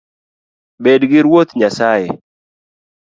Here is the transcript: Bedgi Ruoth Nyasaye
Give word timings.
Bedgi 0.83 1.19
Ruoth 1.25 1.53
Nyasaye 1.59 2.09